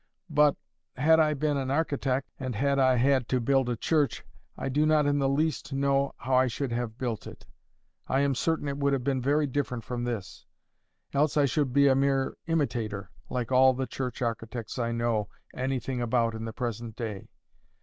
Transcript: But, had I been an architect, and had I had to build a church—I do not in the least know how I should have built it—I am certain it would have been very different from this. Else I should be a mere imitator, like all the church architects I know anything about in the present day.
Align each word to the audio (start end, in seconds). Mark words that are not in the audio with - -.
But, 0.31 0.57
had 0.95 1.19
I 1.19 1.35
been 1.35 1.57
an 1.57 1.69
architect, 1.69 2.27
and 2.39 2.55
had 2.55 2.79
I 2.79 2.95
had 2.95 3.29
to 3.29 3.39
build 3.39 3.69
a 3.69 3.75
church—I 3.77 4.67
do 4.67 4.83
not 4.87 5.05
in 5.05 5.19
the 5.19 5.29
least 5.29 5.73
know 5.73 6.13
how 6.17 6.33
I 6.33 6.47
should 6.47 6.71
have 6.71 6.97
built 6.97 7.27
it—I 7.27 8.21
am 8.21 8.33
certain 8.33 8.67
it 8.67 8.79
would 8.79 8.93
have 8.93 9.03
been 9.03 9.21
very 9.21 9.45
different 9.45 9.83
from 9.83 10.03
this. 10.05 10.47
Else 11.13 11.37
I 11.37 11.45
should 11.45 11.71
be 11.71 11.87
a 11.87 11.93
mere 11.93 12.35
imitator, 12.47 13.11
like 13.29 13.51
all 13.51 13.75
the 13.75 13.85
church 13.85 14.23
architects 14.23 14.79
I 14.79 14.91
know 14.91 15.29
anything 15.53 16.01
about 16.01 16.33
in 16.33 16.45
the 16.45 16.51
present 16.53 16.95
day. 16.95 17.29